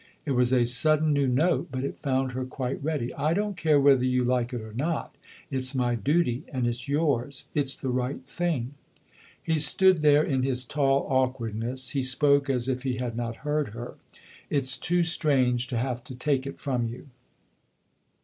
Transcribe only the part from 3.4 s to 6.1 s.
care whether you like it or not! It's my